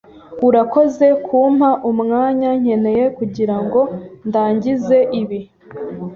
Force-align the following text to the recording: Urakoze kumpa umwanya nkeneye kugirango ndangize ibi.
Urakoze 0.47 1.07
kumpa 1.25 1.69
umwanya 1.91 2.49
nkeneye 2.61 3.03
kugirango 3.17 3.79
ndangize 4.27 4.97
ibi. 5.21 5.39